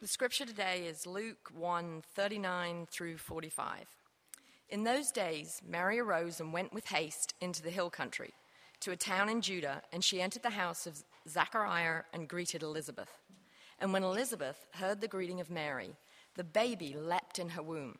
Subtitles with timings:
[0.00, 3.84] The scripture today is Luke 1 39 through 45.
[4.70, 8.32] In those days, Mary arose and went with haste into the hill country,
[8.80, 13.10] to a town in Judah, and she entered the house of Zachariah and greeted Elizabeth.
[13.78, 15.90] And when Elizabeth heard the greeting of Mary,
[16.34, 17.98] the baby leapt in her womb,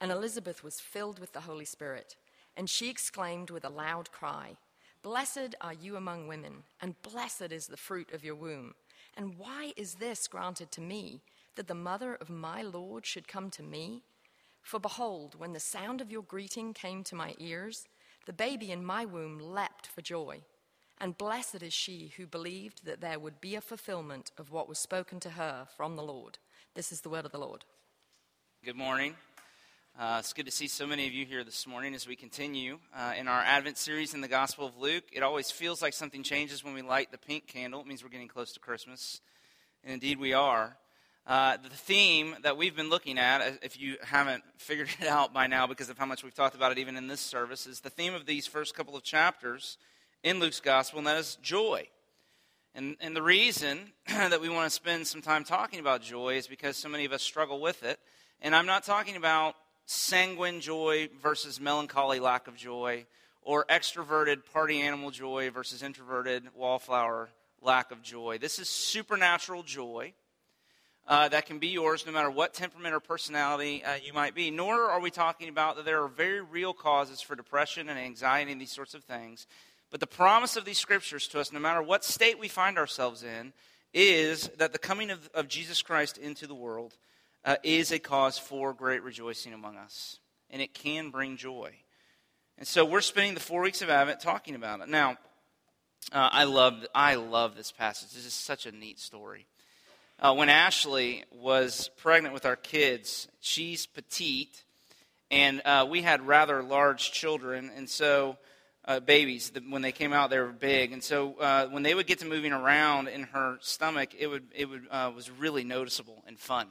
[0.00, 2.16] and Elizabeth was filled with the Holy Spirit.
[2.56, 4.56] And she exclaimed with a loud cry,
[5.02, 8.74] Blessed are you among women, and blessed is the fruit of your womb.
[9.16, 11.20] And why is this granted to me?
[11.56, 14.02] That the mother of my Lord should come to me?
[14.62, 17.86] For behold, when the sound of your greeting came to my ears,
[18.26, 20.40] the baby in my womb leapt for joy.
[20.98, 24.78] And blessed is she who believed that there would be a fulfillment of what was
[24.78, 26.38] spoken to her from the Lord.
[26.74, 27.64] This is the word of the Lord.
[28.64, 29.14] Good morning.
[29.98, 32.78] Uh, it's good to see so many of you here this morning as we continue
[32.96, 35.04] uh, in our Advent series in the Gospel of Luke.
[35.12, 37.80] It always feels like something changes when we light the pink candle.
[37.80, 39.20] It means we're getting close to Christmas.
[39.84, 40.76] And indeed, we are.
[41.26, 45.32] Uh, the theme that we've been looking at, uh, if you haven't figured it out
[45.32, 47.80] by now because of how much we've talked about it even in this service, is
[47.80, 49.78] the theme of these first couple of chapters
[50.22, 51.88] in Luke's gospel, and that is joy.
[52.74, 56.46] And, and the reason that we want to spend some time talking about joy is
[56.46, 57.98] because so many of us struggle with it.
[58.42, 59.54] And I'm not talking about
[59.86, 63.06] sanguine joy versus melancholy lack of joy,
[63.40, 67.30] or extroverted party animal joy versus introverted wallflower
[67.62, 68.36] lack of joy.
[68.38, 70.12] This is supernatural joy
[71.06, 74.50] uh, that can be yours no matter what temperament or personality uh, you might be.
[74.50, 78.52] Nor are we talking about that there are very real causes for depression and anxiety
[78.52, 79.46] and these sorts of things.
[79.90, 83.22] But the promise of these scriptures to us, no matter what state we find ourselves
[83.22, 83.52] in,
[83.92, 86.96] is that the coming of, of Jesus Christ into the world
[87.44, 90.18] uh, is a cause for great rejoicing among us.
[90.50, 91.72] And it can bring joy.
[92.58, 94.88] And so we're spending the four weeks of Advent talking about it.
[94.88, 95.18] Now,
[96.12, 98.12] uh, I, love, I love this passage.
[98.12, 99.46] This is such a neat story.
[100.24, 104.64] Uh, when Ashley was pregnant with our kids, she's petite,
[105.30, 108.38] and uh, we had rather large children, and so
[108.86, 109.52] uh, babies.
[109.68, 112.24] When they came out, they were big, and so uh, when they would get to
[112.24, 116.68] moving around in her stomach, it would it would uh, was really noticeable and fun.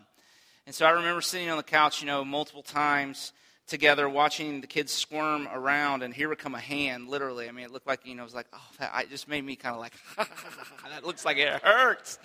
[0.65, 3.33] And so I remember sitting on the couch, you know, multiple times
[3.67, 7.47] together, watching the kids squirm around, and here would come a hand, literally.
[7.47, 9.45] I mean, it looked like you know, it was like, oh, that it just made
[9.45, 9.93] me kind of like,
[10.89, 12.17] that looks like it hurts,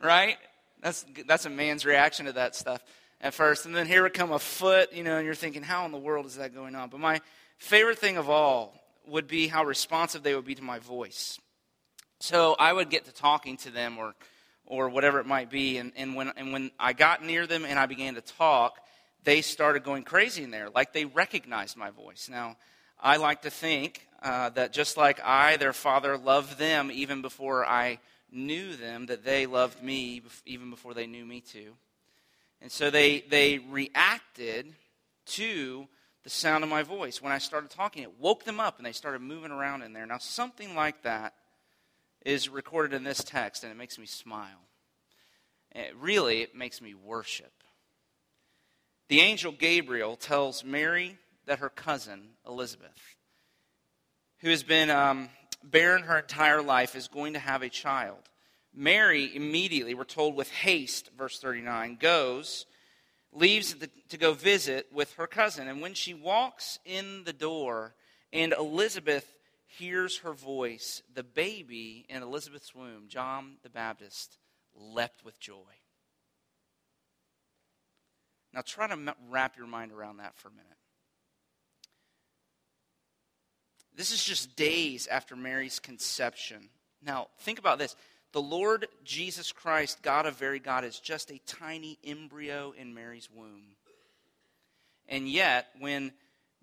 [0.00, 0.36] right?
[0.80, 2.82] That's, that's a man's reaction to that stuff
[3.20, 3.66] at first.
[3.66, 5.98] And then here would come a foot, you know, and you're thinking, how in the
[5.98, 6.88] world is that going on?
[6.88, 7.20] But my
[7.58, 8.74] favorite thing of all
[9.06, 11.38] would be how responsive they would be to my voice.
[12.20, 14.14] So I would get to talking to them or,
[14.66, 15.78] or whatever it might be.
[15.78, 18.78] And, and, when, and when I got near them and I began to talk,
[19.24, 22.28] they started going crazy in there, like they recognized my voice.
[22.30, 22.56] Now,
[23.00, 27.64] I like to think uh, that just like I, their father, loved them even before
[27.64, 27.98] I
[28.30, 31.74] knew them, that they loved me even before they knew me too.
[32.60, 34.74] And so they, they reacted
[35.26, 35.86] to
[36.24, 37.22] the sound of my voice.
[37.22, 40.06] When I started talking, it woke them up and they started moving around in there.
[40.06, 41.34] Now, something like that
[42.24, 44.60] is recorded in this text and it makes me smile.
[45.74, 47.52] It really, it makes me worship.
[49.08, 51.16] The angel Gabriel tells Mary
[51.46, 53.16] that her cousin, Elizabeth,
[54.40, 55.28] who has been um,
[55.70, 58.18] barren her entire life, is going to have a child.
[58.74, 62.66] Mary immediately, we're told with haste, verse 39, goes,
[63.32, 65.68] leaves the, to go visit with her cousin.
[65.68, 67.94] And when she walks in the door
[68.32, 69.26] and Elizabeth
[69.66, 74.38] hears her voice, the baby in Elizabeth's womb, John the Baptist,
[74.74, 75.54] leapt with joy.
[78.54, 80.66] Now try to wrap your mind around that for a minute.
[83.98, 86.68] This is just days after Mary's conception.
[87.04, 87.96] Now, think about this.
[88.30, 93.28] The Lord Jesus Christ, God of very God, is just a tiny embryo in Mary's
[93.28, 93.74] womb.
[95.08, 96.12] And yet, when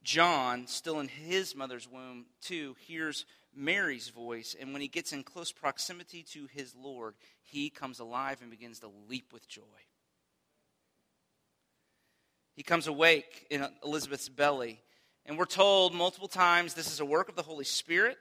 [0.01, 5.23] John, still in his mother's womb, too, hears Mary's voice, and when he gets in
[5.23, 9.61] close proximity to his Lord, he comes alive and begins to leap with joy.
[12.55, 14.79] He comes awake in Elizabeth's belly
[15.25, 18.17] and we're told multiple times this is a work of the Holy Spirit.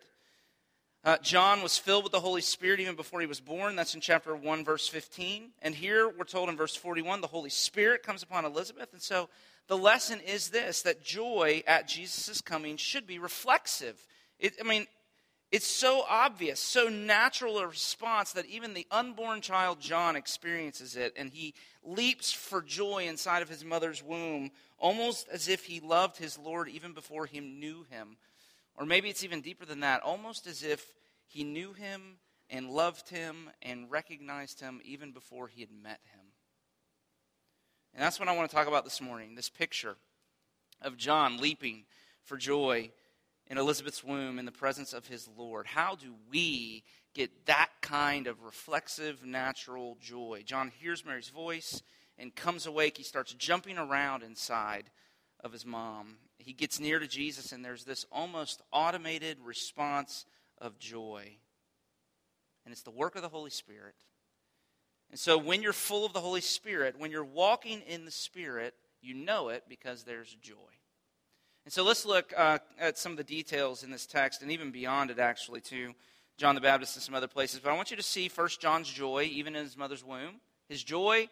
[1.04, 3.76] Uh, John was filled with the Holy Spirit even before he was born.
[3.76, 5.50] That's in chapter 1, verse 15.
[5.60, 8.90] And here we're told in verse 41 the Holy Spirit comes upon Elizabeth.
[8.94, 9.28] And so
[9.68, 14.06] the lesson is this that joy at Jesus' coming should be reflexive.
[14.38, 14.86] It, I mean,
[15.54, 21.12] it's so obvious, so natural a response that even the unborn child John experiences it,
[21.16, 21.54] and he
[21.84, 26.68] leaps for joy inside of his mother's womb, almost as if he loved his Lord
[26.68, 28.16] even before he knew him.
[28.76, 30.84] Or maybe it's even deeper than that, almost as if
[31.26, 32.18] he knew him
[32.50, 36.20] and loved him and recognized him even before he had met him.
[37.94, 39.96] And that's what I want to talk about this morning this picture
[40.82, 41.84] of John leaping
[42.24, 42.90] for joy
[43.46, 45.66] in Elizabeth's womb in the presence of his Lord.
[45.66, 46.82] How do we
[47.14, 50.42] get that kind of reflexive, natural joy?
[50.44, 51.82] John hears Mary's voice
[52.18, 52.96] and comes awake.
[52.96, 54.90] He starts jumping around inside
[55.40, 56.16] of his mom.
[56.38, 60.26] He gets near to Jesus, and there's this almost automated response
[60.58, 61.36] of joy.
[62.64, 63.94] And it's the work of the Holy Spirit.
[65.10, 68.74] And so, when you're full of the Holy Spirit, when you're walking in the Spirit,
[69.00, 70.54] you know it because there's joy.
[71.64, 74.70] And so, let's look uh, at some of the details in this text, and even
[74.70, 75.94] beyond it, actually, to
[76.36, 77.60] John the Baptist and some other places.
[77.60, 80.40] But I want you to see first John's joy, even in his mother's womb.
[80.68, 81.28] His joy,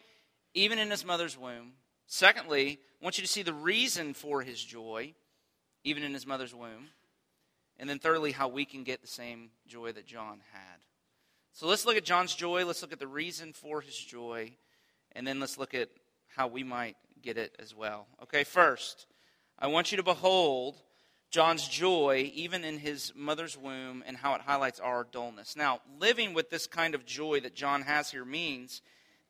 [0.54, 1.72] even in his mother's womb.
[2.06, 5.14] Secondly, I want you to see the reason for his joy,
[5.84, 6.88] even in his mother's womb.
[7.78, 10.78] And then thirdly, how we can get the same joy that John had.
[11.52, 12.64] So let's look at John's joy.
[12.64, 14.52] Let's look at the reason for his joy.
[15.12, 15.88] And then let's look at
[16.28, 18.06] how we might get it as well.
[18.22, 19.06] Okay, first,
[19.58, 20.76] I want you to behold
[21.30, 25.56] John's joy, even in his mother's womb, and how it highlights our dullness.
[25.56, 28.82] Now, living with this kind of joy that John has here means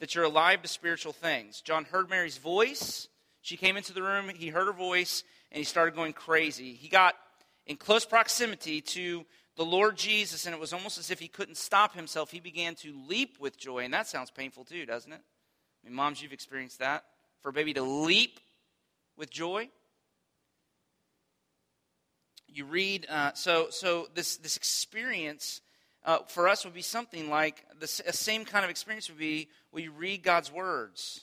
[0.02, 1.60] that you're alive to spiritual things.
[1.60, 3.06] John heard Mary's voice.
[3.40, 5.22] She came into the room, he heard her voice,
[5.52, 6.72] and he started going crazy.
[6.72, 7.14] He got
[7.69, 9.25] in close proximity to
[9.56, 12.32] the Lord Jesus, and it was almost as if he couldn't stop himself.
[12.32, 15.20] He began to leap with joy, and that sounds painful too, doesn't it?
[15.20, 17.04] I mean, moms, you've experienced that.
[17.40, 18.40] For a baby to leap
[19.16, 19.69] with joy.
[22.49, 25.60] You read, uh, so so this this experience
[26.04, 29.93] uh, for us would be something like the same kind of experience would be you
[29.93, 31.20] read God's words.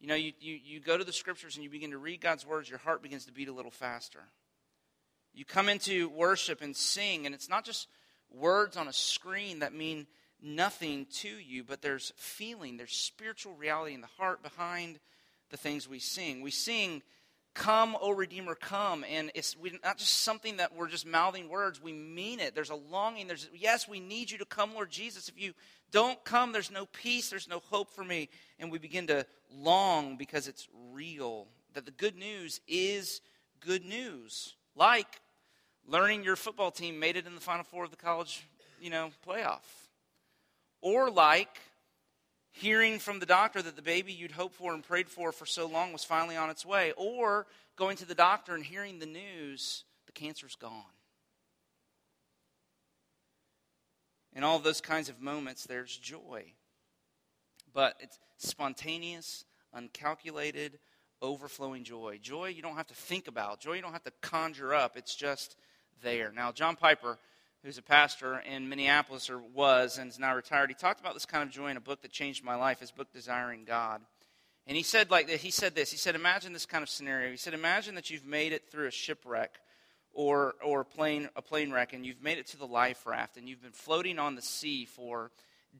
[0.00, 2.46] You know, you, you, you go to the scriptures and you begin to read God's
[2.46, 4.20] words, your heart begins to beat a little faster.
[5.32, 7.88] You come into worship and sing, and it's not just
[8.30, 10.06] words on a screen that mean
[10.40, 14.98] nothing to you, but there's feeling, there's spiritual reality in the heart behind
[15.50, 16.40] the things we sing.
[16.40, 17.02] We sing,
[17.54, 19.04] Come, O Redeemer, come.
[19.08, 22.54] And it's not just something that we're just mouthing words, we mean it.
[22.54, 23.28] There's a longing.
[23.28, 25.28] There's, yes, we need you to come, Lord Jesus.
[25.28, 25.54] If you
[25.92, 28.28] don't come, there's no peace, there's no hope for me.
[28.58, 31.46] And we begin to long because it's real.
[31.74, 33.20] That the good news is
[33.60, 34.54] good news.
[34.74, 35.20] Like
[35.86, 38.44] learning your football team made it in the final four of the college,
[38.80, 39.62] you know, playoff.
[40.80, 41.60] Or like
[42.54, 45.66] hearing from the doctor that the baby you'd hoped for and prayed for for so
[45.66, 46.92] long was finally on its way.
[46.96, 47.46] Or
[47.76, 50.84] going to the doctor and hearing the news the cancer's gone.
[54.32, 56.52] In all those kinds of moments, there's joy.
[57.72, 60.78] But it's spontaneous, uncalculated,
[61.20, 62.20] overflowing joy.
[62.22, 64.96] Joy you don't have to think about, joy you don't have to conjure up.
[64.96, 65.56] It's just
[66.02, 66.30] there.
[66.32, 67.18] Now, John Piper,
[67.64, 71.26] who's a pastor in Minneapolis, or was and is now retired, he talked about this
[71.26, 74.02] kind of joy in a book that changed my life, his book Desiring God.
[74.66, 75.90] And he said like he said this.
[75.90, 77.30] He said, imagine this kind of scenario.
[77.30, 79.56] He said, imagine that you've made it through a shipwreck
[80.12, 83.48] or or plane a plane wreck and you've made it to the life raft and
[83.48, 85.30] you've been floating on the sea for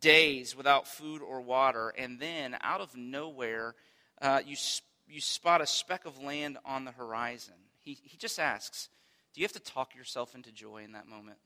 [0.00, 3.74] days without food or water, and then out of nowhere,
[4.20, 4.56] uh, you
[5.08, 7.54] you spot a speck of land on the horizon.
[7.80, 8.88] He he just asks,
[9.32, 11.38] do you have to talk yourself into joy in that moment?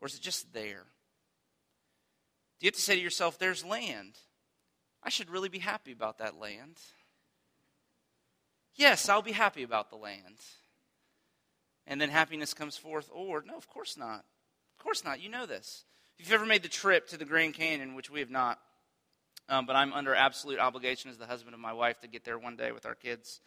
[0.00, 0.86] Or is it just there?
[2.58, 4.18] Do you have to say to yourself, there's land?
[5.02, 6.78] I should really be happy about that land.
[8.74, 10.36] Yes, I'll be happy about the land.
[11.86, 13.08] And then happiness comes forth.
[13.12, 14.24] Or, no, of course not.
[14.78, 15.20] Of course not.
[15.20, 15.84] You know this.
[16.18, 18.58] If you've ever made the trip to the Grand Canyon, which we have not,
[19.48, 22.38] um, but I'm under absolute obligation as the husband of my wife to get there
[22.38, 23.40] one day with our kids.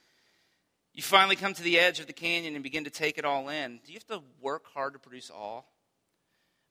[0.94, 3.50] You finally come to the edge of the canyon and begin to take it all
[3.50, 3.80] in.
[3.86, 5.62] Do you have to work hard to produce awe?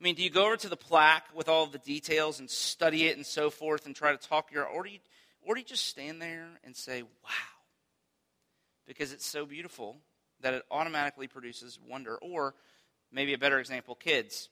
[0.02, 3.06] I mean, do you go over to the plaque with all the details and study
[3.06, 4.98] it and so forth and try to talk your, or do you,
[5.42, 7.60] or do you just stand there and say, wow?
[8.84, 9.98] Because it's so beautiful
[10.40, 12.16] that it automatically produces wonder.
[12.16, 12.56] Or
[13.12, 14.48] maybe a better example, kids.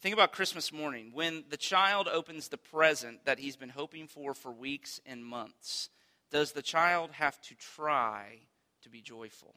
[0.00, 4.34] Think about Christmas morning when the child opens the present that he's been hoping for
[4.34, 5.88] for weeks and months.
[6.32, 8.40] Does the child have to try
[8.82, 9.54] to be joyful.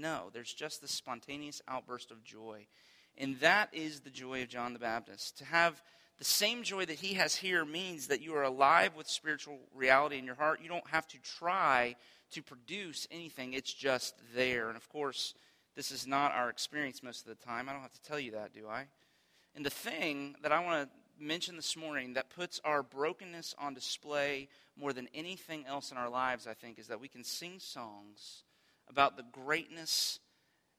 [0.00, 2.66] No, there's just this spontaneous outburst of joy.
[3.18, 5.38] And that is the joy of John the Baptist.
[5.38, 5.82] To have
[6.18, 10.18] the same joy that he has here means that you are alive with spiritual reality
[10.18, 10.60] in your heart.
[10.62, 11.96] You don't have to try
[12.32, 14.68] to produce anything, it's just there.
[14.68, 15.34] And of course,
[15.76, 17.68] this is not our experience most of the time.
[17.68, 18.86] I don't have to tell you that, do I?
[19.54, 23.74] And the thing that I want to mention this morning that puts our brokenness on
[23.74, 27.58] display more than anything else in our lives, I think, is that we can sing
[27.58, 28.42] songs
[28.88, 30.18] about the greatness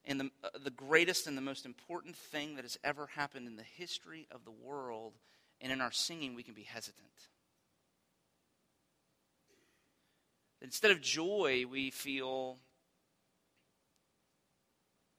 [0.04, 3.56] and the, uh, the greatest and the most important thing that has ever happened in
[3.56, 5.12] the history of the world,
[5.60, 7.06] and in our singing, we can be hesitant.
[10.62, 12.56] Instead of joy, we feel,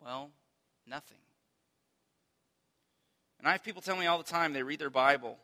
[0.03, 0.31] well,
[0.85, 1.17] nothing.
[3.37, 5.37] And I have people tell me all the time they read their Bible,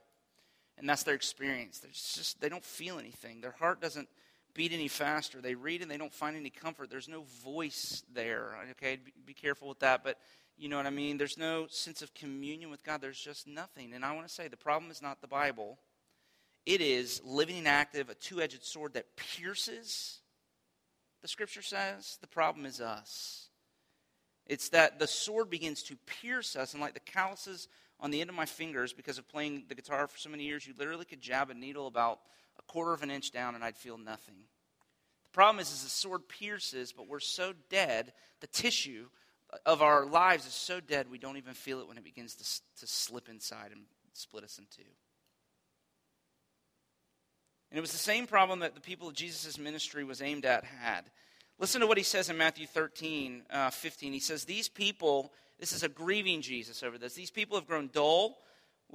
[0.78, 1.80] and that's their experience.
[1.80, 3.40] They're just they don't feel anything.
[3.40, 4.10] Their heart doesn't
[4.56, 5.42] beat any faster.
[5.42, 6.90] They read and they don't find any comfort.
[6.90, 8.58] There's no voice there.
[8.72, 10.04] Okay, be careful with that.
[10.04, 10.18] But
[10.58, 11.18] you know what I mean?
[11.18, 13.02] There's no sense of communion with God.
[13.02, 13.94] There's just nothing.
[13.94, 15.78] And I want to say the problem is not the Bible.
[16.66, 20.20] It is living and active, a two edged sword that pierces,
[21.22, 22.18] the scripture says.
[22.22, 23.50] The problem is us.
[24.48, 27.68] It's that the sword begins to pierce us, and like the calluses
[28.00, 30.68] on the end of my fingers, because of playing the guitar for so many years,
[30.68, 32.20] you literally could jab a needle about
[32.68, 34.36] quarter of an inch down, and I'd feel nothing.
[35.24, 39.08] The problem is, is the sword pierces, but we're so dead, the tissue
[39.66, 42.80] of our lives is so dead, we don't even feel it when it begins to,
[42.82, 43.82] to slip inside and
[44.14, 44.84] split us in two.
[47.72, 50.64] And it was the same problem that the people of Jesus' ministry was aimed at
[50.64, 51.06] had.
[51.58, 54.14] Listen to what he says in Matthew 13, uh, 15.
[54.14, 57.90] He says, These people, this is a grieving Jesus over this, these people have grown
[57.92, 58.38] dull.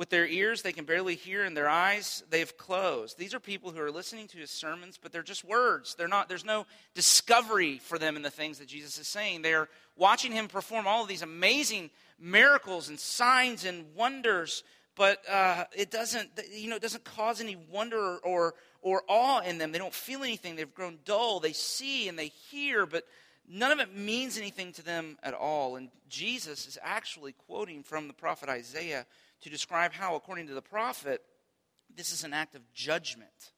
[0.00, 3.19] With their ears, they can barely hear, and their eyes, they've closed.
[3.19, 5.95] These are people who are listening to his sermons, but they're just words.
[5.95, 6.64] They're not, there's no
[6.95, 9.42] discovery for them in the things that Jesus is saying.
[9.42, 14.64] They're watching him perform all of these amazing miracles and signs and wonders,
[14.97, 19.59] but uh, it doesn't, you know, it doesn't cause any wonder or, or awe in
[19.59, 19.71] them.
[19.71, 20.57] They don't feel anything.
[20.57, 21.40] They've grown dull.
[21.40, 23.04] They see and they hear, but
[23.47, 25.76] none of it means anything to them at all.
[25.76, 29.04] And Jesus is actually quoting from the prophet Isaiah
[29.43, 31.23] to describe how, according to the prophet,
[31.95, 33.53] this is an act of judgment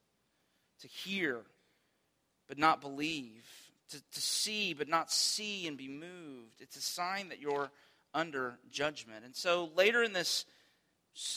[0.80, 1.42] to hear
[2.48, 3.46] but not believe,
[3.90, 6.60] to, to see but not see and be moved.
[6.60, 7.70] It's a sign that you're
[8.14, 9.24] under judgment.
[9.24, 10.44] And so later in this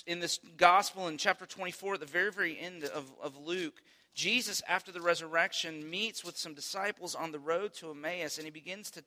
[0.06, 3.82] in this gospel in chapter 24, at the very, very end of, of Luke,
[4.14, 8.52] Jesus, after the resurrection, meets with some disciples on the road to Emmaus, and he
[8.52, 9.04] begins to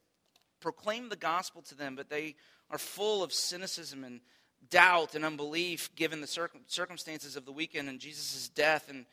[0.61, 2.35] proclaim the gospel to them, but they
[2.71, 4.21] are full of cynicism and
[4.71, 9.07] doubt and unbelief given the circum- circumstances of the weekend and Jesus' death and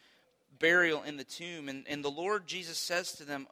[0.59, 1.69] burial in the tomb.
[1.69, 3.47] And, and the Lord Jesus says to them,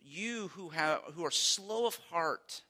[0.00, 2.62] You who, have, who are slow of heart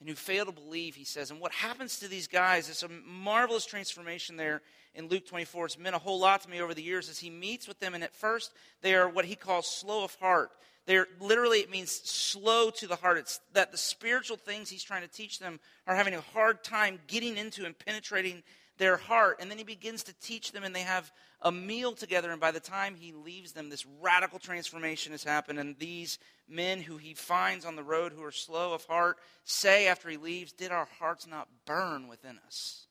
[0.00, 1.30] and who fail to believe, he says.
[1.30, 4.62] And what happens to these guys is a marvelous transformation there
[4.94, 5.66] in Luke 24.
[5.66, 7.94] It's meant a whole lot to me over the years as he meets with them.
[7.94, 8.52] And at first,
[8.82, 10.50] they are what he calls slow of heart.
[10.86, 13.18] They're literally, it means slow to the heart.
[13.18, 17.00] It's that the spiritual things he's trying to teach them are having a hard time
[17.06, 18.42] getting into and penetrating
[18.76, 19.38] their heart.
[19.40, 21.10] And then he begins to teach them, and they have
[21.40, 22.30] a meal together.
[22.30, 25.58] And by the time he leaves them, this radical transformation has happened.
[25.58, 29.86] And these men who he finds on the road who are slow of heart say
[29.86, 32.86] after he leaves, Did our hearts not burn within us?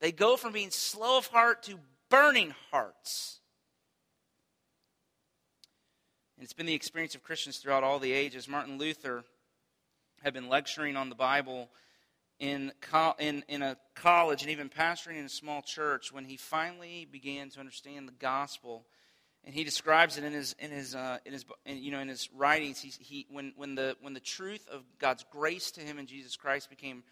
[0.00, 3.40] They go from being slow of heart to burning hearts.
[6.36, 8.46] And it's been the experience of Christians throughout all the ages.
[8.46, 9.24] Martin Luther
[10.22, 11.70] had been lecturing on the Bible
[12.38, 12.72] in,
[13.18, 17.48] in, in a college and even pastoring in a small church when he finally began
[17.50, 18.84] to understand the gospel.
[19.44, 22.08] And he describes it in his, in his, uh, in his, in, you know, in
[22.08, 22.82] his writings.
[22.82, 26.68] He, when, when, the, when the truth of God's grace to him in Jesus Christ
[26.68, 27.02] became,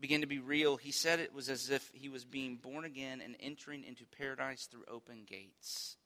[0.00, 3.22] began to be real, he said it was as if he was being born again
[3.24, 5.96] and entering into paradise through open gates.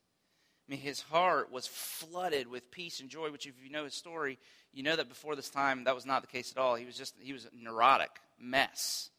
[0.70, 3.94] I mean, his heart was flooded with peace and joy, which, if you know his
[3.94, 4.38] story,
[4.72, 6.76] you know that before this time, that was not the case at all.
[6.76, 9.10] He was just, he was a neurotic mess.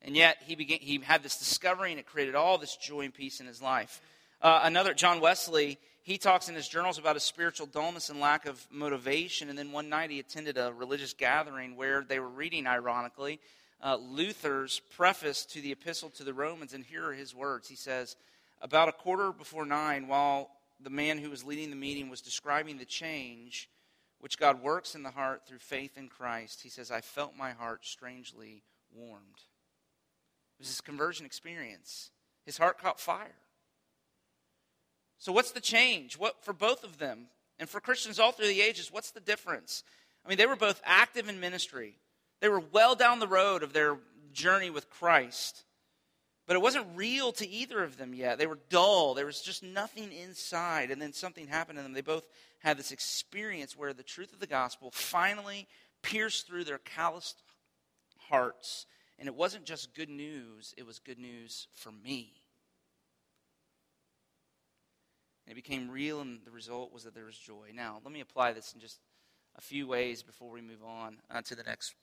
[0.00, 3.12] And yet, he, began, he had this discovery, and it created all this joy and
[3.12, 4.00] peace in his life.
[4.40, 8.46] Uh, another, John Wesley, he talks in his journals about his spiritual dullness and lack
[8.46, 9.50] of motivation.
[9.50, 13.40] And then one night, he attended a religious gathering where they were reading, ironically,
[13.82, 16.72] uh, Luther's preface to the epistle to the Romans.
[16.72, 17.68] And here are his words.
[17.68, 18.16] He says,
[18.60, 20.50] about a quarter before nine, while
[20.82, 23.68] the man who was leading the meeting was describing the change
[24.20, 27.52] which God works in the heart through faith in Christ, he says, I felt my
[27.52, 28.62] heart strangely
[28.94, 29.40] warmed.
[30.58, 32.10] It was his conversion experience.
[32.44, 33.36] His heart caught fire.
[35.18, 36.18] So, what's the change?
[36.18, 38.92] What for both of them, and for Christians all through the ages?
[38.92, 39.84] What's the difference?
[40.24, 41.96] I mean, they were both active in ministry.
[42.40, 43.98] They were well down the road of their
[44.32, 45.64] journey with Christ.
[46.50, 48.36] But it wasn't real to either of them yet.
[48.36, 49.14] They were dull.
[49.14, 50.90] There was just nothing inside.
[50.90, 51.92] And then something happened to them.
[51.92, 52.24] They both
[52.58, 55.68] had this experience where the truth of the gospel finally
[56.02, 57.44] pierced through their calloused
[58.18, 58.86] hearts.
[59.16, 62.32] And it wasn't just good news, it was good news for me.
[65.46, 67.68] And it became real, and the result was that there was joy.
[67.72, 68.98] Now, let me apply this in just
[69.54, 71.94] a few ways before we move on uh, to the next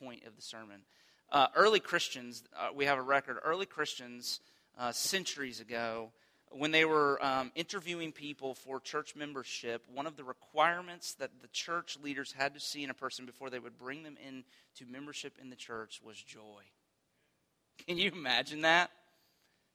[0.00, 0.86] point of the sermon.
[1.32, 4.40] Uh, early Christians, uh, we have a record, early Christians
[4.78, 6.12] uh, centuries ago,
[6.50, 11.48] when they were um, interviewing people for church membership, one of the requirements that the
[11.48, 14.44] church leaders had to see in a person before they would bring them in
[14.76, 16.62] to membership in the church was joy.
[17.86, 18.90] Can you imagine that?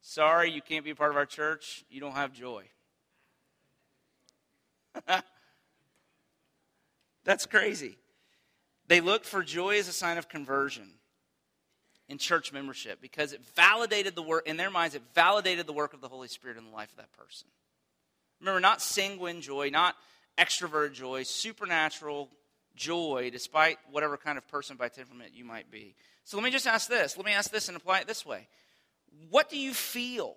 [0.01, 1.83] Sorry, you can't be a part of our church.
[1.89, 2.65] You don't have joy.
[7.23, 7.97] That's crazy.
[8.87, 10.91] They looked for joy as a sign of conversion
[12.09, 15.93] in church membership because it validated the work, in their minds, it validated the work
[15.93, 17.47] of the Holy Spirit in the life of that person.
[18.39, 19.95] Remember, not sanguine joy, not
[20.37, 22.29] extrovert joy, supernatural
[22.75, 25.95] joy, despite whatever kind of person by temperament you might be.
[26.23, 27.17] So let me just ask this.
[27.17, 28.47] Let me ask this and apply it this way.
[29.29, 30.35] What do you feel?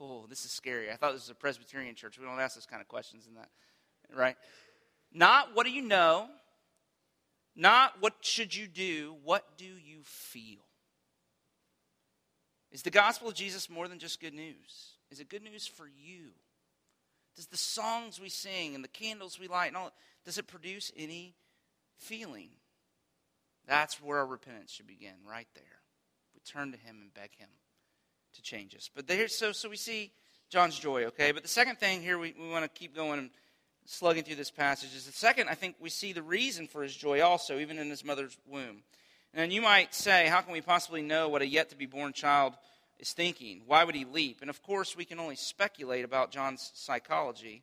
[0.00, 0.90] Oh, this is scary.
[0.90, 2.18] I thought this was a Presbyterian church.
[2.18, 3.48] We don't ask those kind of questions in that,
[4.16, 4.36] right?
[5.12, 6.28] Not what do you know?
[7.54, 9.16] Not what should you do?
[9.24, 10.64] What do you feel?
[12.70, 14.96] Is the gospel of Jesus more than just good news?
[15.10, 16.30] Is it good news for you?
[17.36, 19.92] Does the songs we sing and the candles we light and all
[20.24, 21.34] does it produce any
[21.98, 22.50] feeling?
[23.66, 25.64] That's where our repentance should begin, right there.
[26.34, 27.48] We turn to him and beg him
[28.34, 28.90] to change us.
[28.94, 30.12] But there, so so we see
[30.48, 31.32] John's joy, okay?
[31.32, 33.30] But the second thing here we, we want to keep going
[33.84, 36.94] slugging through this passage is the second, I think we see the reason for his
[36.94, 38.82] joy also, even in his mother's womb.
[39.34, 42.12] And you might say, how can we possibly know what a yet to be born
[42.12, 42.54] child
[42.98, 43.62] is thinking?
[43.66, 44.38] Why would he leap?
[44.40, 47.62] And of course, we can only speculate about John's psychology.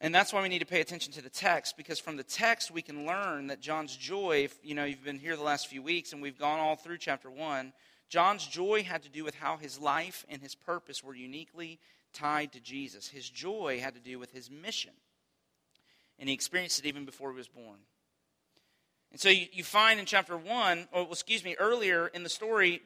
[0.00, 2.70] And that's why we need to pay attention to the text, because from the text
[2.70, 5.82] we can learn that John's joy, if, you know, you've been here the last few
[5.82, 7.72] weeks and we've gone all through chapter 1,
[8.08, 11.78] John's joy had to do with how his life and his purpose were uniquely
[12.12, 13.08] tied to Jesus.
[13.08, 14.92] His joy had to do with his mission.
[16.18, 17.78] And he experienced it even before he was born.
[19.12, 22.82] And so you, you find in chapter 1, or excuse me, earlier in the story,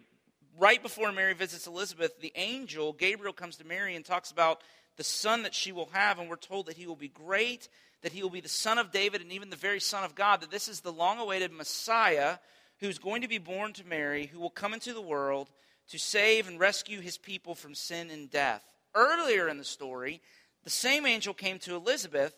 [0.58, 4.60] right before Mary visits Elizabeth, the angel, Gabriel, comes to Mary and talks about
[4.96, 6.18] the son that she will have.
[6.18, 7.68] And we're told that he will be great,
[8.02, 10.42] that he will be the son of David, and even the very son of God,
[10.42, 12.36] that this is the long awaited Messiah
[12.80, 15.48] who's going to be born to Mary, who will come into the world
[15.90, 18.64] to save and rescue his people from sin and death.
[18.94, 20.20] Earlier in the story,
[20.64, 22.34] the same angel came to Elizabeth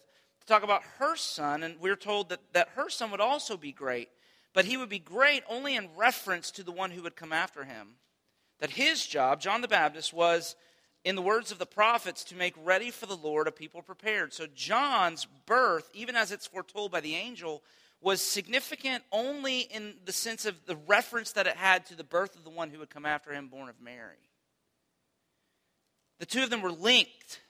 [0.50, 4.08] talk about her son, and we're told that, that her son would also be great,
[4.52, 7.64] but he would be great only in reference to the one who would come after
[7.64, 7.94] him.
[8.58, 10.56] That his job, John the Baptist, was,
[11.04, 14.34] in the words of the prophets, to make ready for the Lord a people prepared.
[14.34, 17.62] So John's birth, even as it's foretold by the angel,
[18.02, 22.34] was significant only in the sense of the reference that it had to the birth
[22.34, 24.16] of the one who would come after him, born of Mary.
[26.18, 27.40] The two of them were linked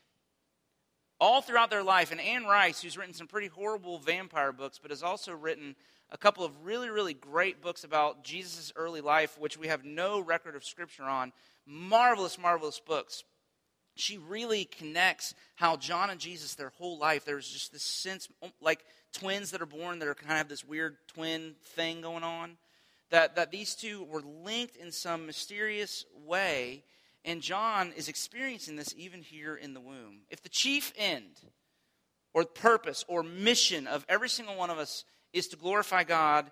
[1.20, 2.10] all throughout their life.
[2.10, 5.76] And Anne Rice, who's written some pretty horrible vampire books, but has also written
[6.10, 10.20] a couple of really, really great books about Jesus' early life, which we have no
[10.20, 11.32] record of scripture on.
[11.66, 13.22] Marvelous, marvelous books.
[13.96, 18.28] She really connects how John and Jesus, their whole life, there's just this sense,
[18.60, 22.24] like twins that are born that are kind of have this weird twin thing going
[22.24, 22.56] on.
[23.10, 26.84] That, that these two were linked in some mysterious way,
[27.24, 30.22] and John is experiencing this even here in the womb.
[30.30, 31.40] If the chief end,
[32.32, 36.50] or purpose, or mission of every single one of us is to glorify God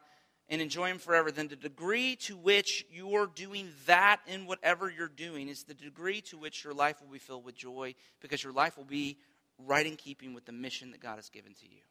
[0.48, 5.08] and enjoy Him forever, then the degree to which you're doing that in whatever you're
[5.08, 8.52] doing is the degree to which your life will be filled with joy because your
[8.52, 9.18] life will be
[9.66, 11.82] right in keeping with the mission that God has given to you.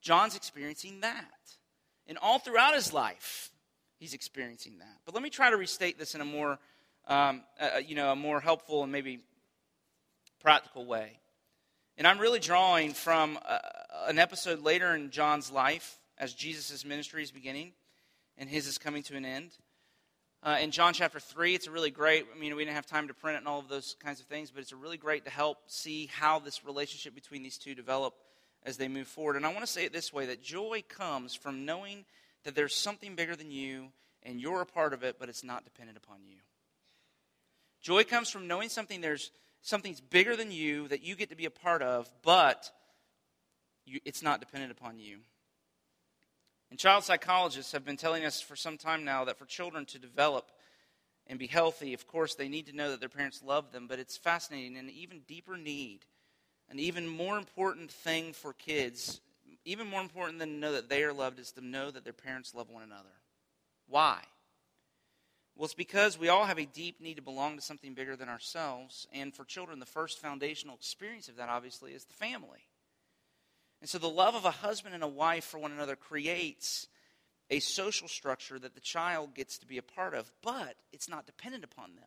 [0.00, 1.24] John's experiencing that.
[2.06, 3.50] And all throughout his life,
[3.98, 4.98] he's experiencing that.
[5.06, 6.58] But let me try to restate this in a more,
[7.06, 9.20] um, uh, you know, a more helpful and maybe
[10.40, 11.18] practical way.
[11.96, 13.58] And I'm really drawing from uh,
[14.06, 17.72] an episode later in John's life as Jesus' ministry is beginning
[18.36, 19.50] and his is coming to an end.
[20.42, 23.08] Uh, in John chapter 3, it's a really great, I mean, we didn't have time
[23.08, 25.24] to print it and all of those kinds of things, but it's a really great
[25.24, 28.14] to help see how this relationship between these two develop
[28.64, 29.36] as they move forward.
[29.36, 32.04] And I want to say it this way that joy comes from knowing
[32.44, 33.86] that there's something bigger than you
[34.22, 36.36] and you're a part of it, but it's not dependent upon you.
[37.84, 41.44] Joy comes from knowing something there's something's bigger than you that you get to be
[41.44, 42.70] a part of, but
[43.84, 45.18] you, it's not dependent upon you.
[46.70, 49.98] And child psychologists have been telling us for some time now that for children to
[49.98, 50.50] develop
[51.26, 53.98] and be healthy, of course, they need to know that their parents love them, but
[53.98, 56.06] it's fascinating and an even deeper need,
[56.70, 59.20] an even more important thing for kids,
[59.66, 62.14] even more important than to know that they are loved, is to know that their
[62.14, 63.12] parents love one another.
[63.88, 64.20] Why?
[65.56, 68.28] Well, it's because we all have a deep need to belong to something bigger than
[68.28, 69.06] ourselves.
[69.12, 72.68] And for children, the first foundational experience of that, obviously, is the family.
[73.80, 76.88] And so the love of a husband and a wife for one another creates
[77.50, 81.26] a social structure that the child gets to be a part of, but it's not
[81.26, 82.04] dependent upon them.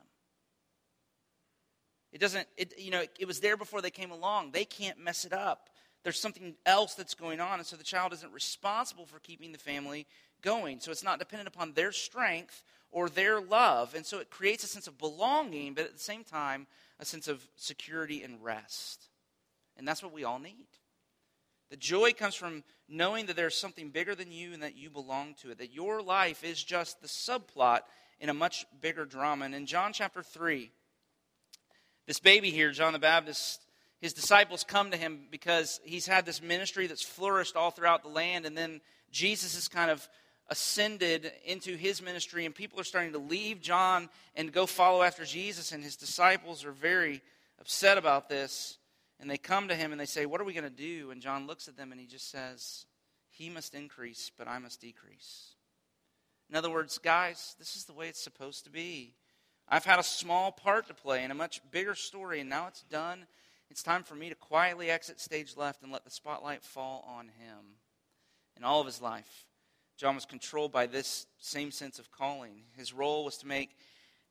[2.11, 4.51] It doesn't, it, you know, it, it was there before they came along.
[4.51, 5.69] They can't mess it up.
[6.03, 9.57] There's something else that's going on, and so the child isn't responsible for keeping the
[9.57, 10.07] family
[10.41, 10.79] going.
[10.79, 13.95] So it's not dependent upon their strength or their love.
[13.95, 16.67] And so it creates a sense of belonging, but at the same time,
[16.99, 19.09] a sense of security and rest.
[19.77, 20.65] And that's what we all need.
[21.69, 25.35] The joy comes from knowing that there's something bigger than you and that you belong
[25.41, 27.81] to it, that your life is just the subplot
[28.19, 29.45] in a much bigger drama.
[29.45, 30.71] And in John chapter 3,
[32.07, 33.61] this baby here, John the Baptist,
[33.99, 38.09] his disciples come to him because he's had this ministry that's flourished all throughout the
[38.09, 38.79] land, and then
[39.11, 40.07] Jesus is kind of
[40.49, 45.25] ascended into his ministry, and people are starting to leave John and go follow after
[45.25, 47.21] Jesus, and his disciples are very
[47.59, 48.77] upset about this.
[49.19, 51.11] And they come to him and they say, What are we going to do?
[51.11, 52.85] And John looks at them and he just says,
[53.31, 55.55] He must increase, but I must decrease.
[56.49, 59.15] In other words, guys, this is the way it's supposed to be.
[59.67, 62.83] I've had a small part to play in a much bigger story, and now it's
[62.83, 63.25] done.
[63.69, 67.25] It's time for me to quietly exit stage left and let the spotlight fall on
[67.25, 67.75] him.
[68.55, 69.46] In all of his life,
[69.97, 72.61] John was controlled by this same sense of calling.
[72.75, 73.75] His role was to make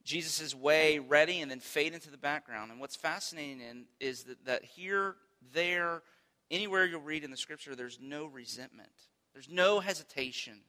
[0.05, 2.71] Jesus' way ready and then fade into the background.
[2.71, 5.17] And what's fascinating in, is that, that here,
[5.53, 6.03] there,
[6.51, 8.93] anywhere you'll read in the scripture, there's no resentment,
[9.35, 10.61] there's no hesitation.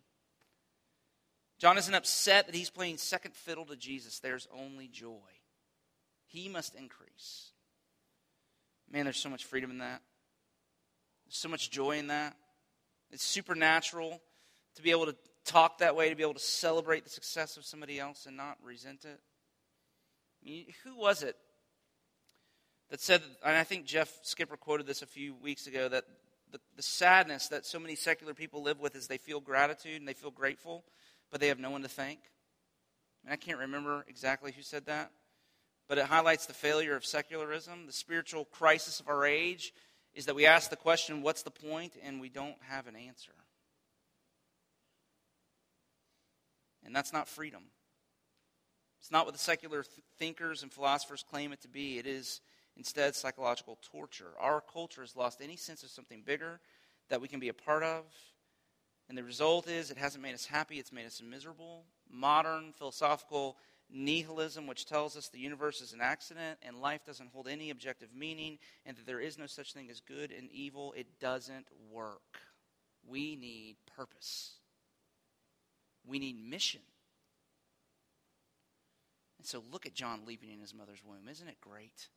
[1.60, 4.20] John isn't upset that he's playing second fiddle to Jesus.
[4.20, 5.18] There's only joy.
[6.28, 7.52] He must increase.
[8.92, 10.02] Man, there's so much freedom in that.
[11.26, 12.36] There's so much joy in that.
[13.10, 14.22] It's supernatural
[14.78, 17.66] to be able to talk that way, to be able to celebrate the success of
[17.66, 19.20] somebody else and not resent it?
[20.42, 21.36] I mean, who was it
[22.90, 26.06] that said, and I think Jeff Skipper quoted this a few weeks ago, that
[26.52, 30.08] the, the sadness that so many secular people live with is they feel gratitude and
[30.08, 30.86] they feel grateful,
[31.32, 32.20] but they have no one to thank?
[33.24, 35.12] And I can't remember exactly who said that,
[35.90, 37.86] but it highlights the failure of secularism.
[37.88, 39.74] The spiritual crisis of our age
[40.14, 41.94] is that we ask the question, what's the point?
[42.04, 43.34] And we don't have an answer.
[46.88, 47.64] And that's not freedom.
[49.00, 52.00] It's not what the secular th- thinkers and philosophers claim it to be.
[52.00, 52.40] It is
[52.78, 54.32] instead psychological torture.
[54.40, 56.62] Our culture has lost any sense of something bigger
[57.10, 58.06] that we can be a part of.
[59.10, 61.84] And the result is it hasn't made us happy, it's made us miserable.
[62.10, 63.58] Modern philosophical
[63.90, 68.10] nihilism, which tells us the universe is an accident and life doesn't hold any objective
[68.16, 72.40] meaning and that there is no such thing as good and evil, it doesn't work.
[73.06, 74.56] We need purpose.
[76.08, 76.82] We need mission.
[79.38, 81.28] And so look at John leaping in his mother's womb.
[81.30, 82.08] Isn't it great?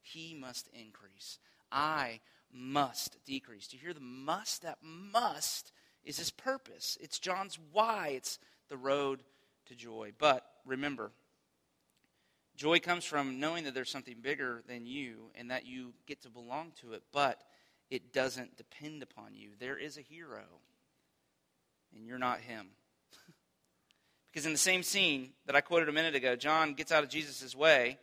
[0.00, 1.38] He must increase.
[1.72, 2.20] I
[2.52, 3.68] must decrease.
[3.68, 4.62] Do you hear the must?
[4.62, 5.72] That must
[6.04, 6.96] is his purpose.
[7.00, 8.08] It's John's why.
[8.14, 9.22] It's the road
[9.66, 10.12] to joy.
[10.18, 11.10] But remember,
[12.56, 16.30] joy comes from knowing that there's something bigger than you and that you get to
[16.30, 17.42] belong to it, but
[17.90, 19.50] it doesn't depend upon you.
[19.58, 20.44] There is a hero,
[21.94, 22.68] and you're not him.
[24.38, 27.10] Because in the same scene that I quoted a minute ago, John gets out of
[27.10, 27.98] Jesus' way,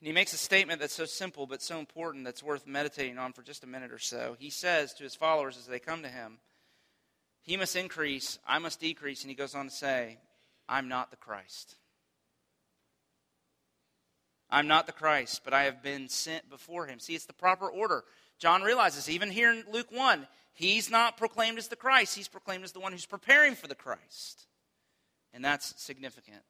[0.00, 3.34] and he makes a statement that's so simple but so important that's worth meditating on
[3.34, 4.36] for just a minute or so.
[4.38, 6.38] He says to his followers as they come to him,
[7.42, 9.20] He must increase, I must decrease.
[9.20, 10.16] And he goes on to say,
[10.66, 11.76] I'm not the Christ.
[14.48, 17.00] I'm not the Christ, but I have been sent before him.
[17.00, 18.04] See, it's the proper order.
[18.38, 22.64] John realizes, even here in Luke 1, he's not proclaimed as the Christ, he's proclaimed
[22.64, 24.46] as the one who's preparing for the Christ
[25.34, 26.42] and that's significant.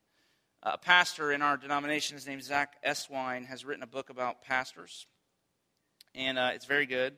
[0.63, 4.43] A pastor in our denomination, his name is Zack Eswine, has written a book about
[4.43, 5.07] pastors,
[6.15, 7.15] and uh, it's very good.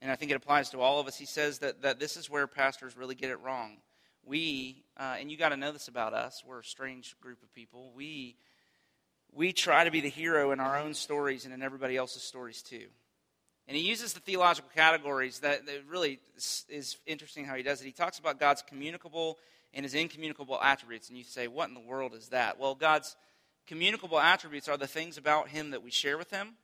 [0.00, 1.16] And I think it applies to all of us.
[1.16, 3.78] He says that, that this is where pastors really get it wrong.
[4.24, 7.52] We, uh, and you got to know this about us, we're a strange group of
[7.54, 7.92] people.
[7.94, 8.36] We,
[9.32, 12.62] we try to be the hero in our own stories and in everybody else's stories
[12.62, 12.86] too.
[13.68, 16.18] And he uses the theological categories that, that really
[16.68, 17.84] is interesting how he does it.
[17.84, 19.38] He talks about God's communicable
[19.74, 21.08] and his incommunicable attributes.
[21.08, 22.58] And you say, what in the world is that?
[22.58, 23.16] Well, God's
[23.66, 26.54] communicable attributes are the things about him that we share with him.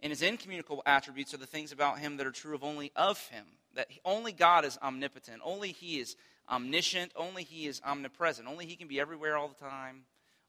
[0.00, 3.18] And his incommunicable attributes are the things about him that are true of only of
[3.28, 3.44] him.
[3.74, 5.40] That only God is omnipotent.
[5.44, 6.16] Only he is
[6.50, 7.12] omniscient.
[7.16, 8.46] Only he is omnipresent.
[8.46, 10.02] Only he can be everywhere all the time.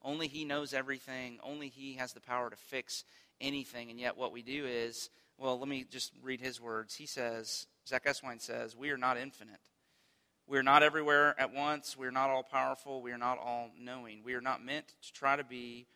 [0.04, 1.40] Only he knows everything.
[1.42, 3.04] Only he has the power to fix
[3.40, 3.90] anything.
[3.90, 6.96] And yet what we do is, well, let me just read his words.
[6.96, 9.60] He says, Zack Eswine says, we are not infinite.
[10.48, 11.98] We're not everywhere at once.
[11.98, 13.02] We're not all powerful.
[13.02, 14.22] We are not all knowing.
[14.24, 15.88] We are not meant to try to be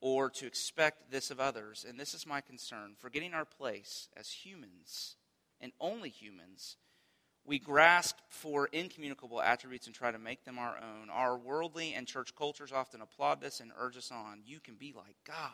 [0.00, 1.84] or to expect this of others.
[1.88, 2.94] And this is my concern.
[2.98, 5.16] Forgetting our place as humans,
[5.60, 6.76] and only humans,
[7.46, 11.10] we grasp for incommunicable attributes and try to make them our own.
[11.10, 14.42] Our worldly and church cultures often applaud this and urge us on.
[14.44, 15.50] You can be like God.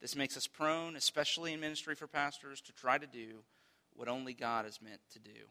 [0.00, 3.44] This makes us prone, especially in ministry for pastors, to try to do
[3.94, 5.48] what only God is meant to do.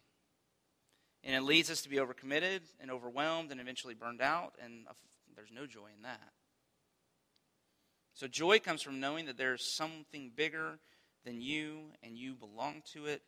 [1.23, 4.85] And it leads us to be overcommitted and overwhelmed and eventually burned out, and
[5.35, 6.33] there's no joy in that.
[8.13, 10.79] So, joy comes from knowing that there's something bigger
[11.25, 13.23] than you and you belong to it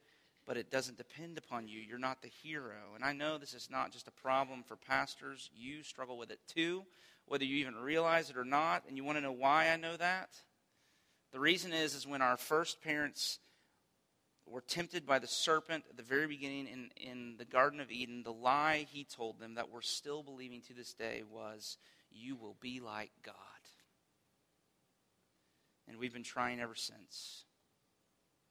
[0.45, 1.79] but it doesn't depend upon you.
[1.79, 2.93] You're not the hero.
[2.93, 5.49] And I know this is not just a problem for pastors.
[5.53, 6.83] You struggle with it too,
[7.25, 8.83] whether you even realize it or not.
[8.87, 10.29] And you want to know why I know that?
[11.31, 13.39] The reason is, is when our first parents
[14.47, 18.23] were tempted by the serpent at the very beginning in, in the Garden of Eden,
[18.23, 21.77] the lie he told them that we're still believing to this day was,
[22.11, 23.35] You will be like God.
[25.87, 27.45] And we've been trying ever since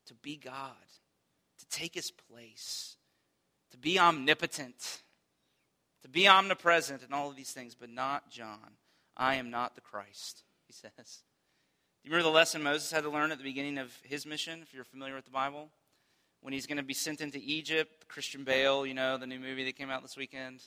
[0.06, 0.74] to be God
[1.58, 2.96] to take his place,
[3.70, 5.02] to be omnipotent,
[6.02, 8.76] to be omnipresent, and all of these things, but not John.
[9.16, 10.92] I am not the Christ, he says.
[10.96, 14.60] Do you remember the lesson Moses had to learn at the beginning of his mission,
[14.62, 15.70] if you're familiar with the Bible?
[16.44, 19.64] When he's going to be sent into Egypt, Christian Bale, you know, the new movie
[19.64, 20.60] that came out this weekend.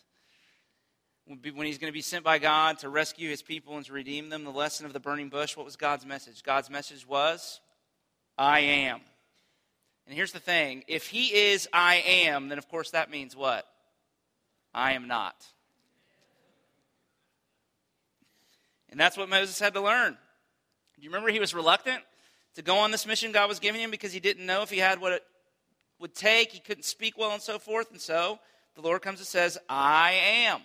[1.28, 4.30] When he's going to be sent by God to rescue his people and to redeem
[4.30, 6.42] them, the lesson of the burning bush, what was God's message?
[6.42, 7.62] God's message was,
[8.40, 9.02] I am.
[10.08, 13.64] And here's the thing if he is I am, then of course that means what?
[14.74, 15.46] I am not.
[18.90, 20.18] And that's what Moses had to learn.
[20.96, 22.02] Do you remember he was reluctant
[22.56, 24.80] to go on this mission God was giving him because he didn't know if he
[24.80, 25.24] had what it
[26.00, 26.52] would take?
[26.52, 27.92] He couldn't speak well and so forth.
[27.92, 28.40] And so
[28.76, 30.14] the Lord comes and says, I
[30.48, 30.62] am.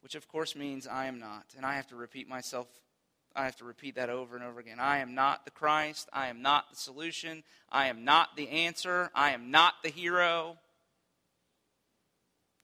[0.00, 1.46] Which of course means I am not.
[1.56, 2.66] And I have to repeat myself
[3.36, 4.78] I have to repeat that over and over again.
[4.78, 6.08] I am not the Christ.
[6.12, 7.42] I am not the solution.
[7.68, 9.10] I am not the answer.
[9.14, 10.56] I am not the hero.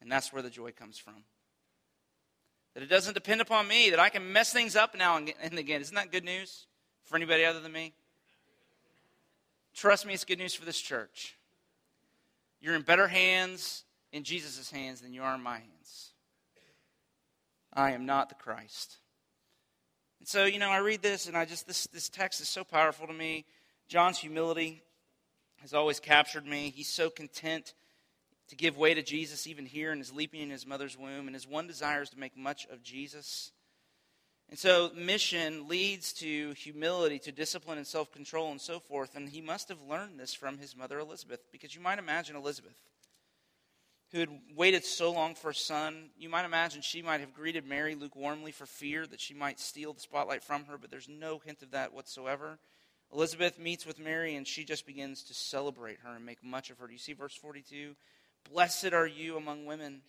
[0.01, 1.25] And that's where the joy comes from.
[2.75, 5.81] That it doesn't depend upon me, that I can mess things up now and again.
[5.81, 6.67] Isn't that good news
[7.03, 7.93] for anybody other than me?
[9.75, 11.37] Trust me, it's good news for this church.
[12.61, 16.13] You're in better hands in Jesus' hands than you are in my hands.
[17.73, 18.97] I am not the Christ.
[20.19, 22.65] And so, you know, I read this and I just, this, this text is so
[22.65, 23.47] powerful to me.
[23.89, 24.83] John's humility
[25.61, 26.73] has always captured me.
[26.75, 27.75] He's so content
[28.49, 31.27] to give way to Jesus even here in his leaping in his mother's womb.
[31.27, 33.53] And his one desire is to make much of Jesus.
[34.51, 39.15] And so, mission leads to humility, to discipline and self control, and so forth.
[39.15, 42.75] And he must have learned this from his mother Elizabeth, because you might imagine Elizabeth
[44.13, 46.11] who had waited so long for a son.
[46.19, 49.93] You might imagine she might have greeted Mary lukewarmly for fear that she might steal
[49.93, 52.59] the spotlight from her, but there's no hint of that whatsoever.
[53.13, 56.79] Elizabeth meets with Mary and she just begins to celebrate her and make much of
[56.79, 56.87] her.
[56.87, 57.95] Do you see verse 42?
[58.53, 60.03] Blessed are you among women,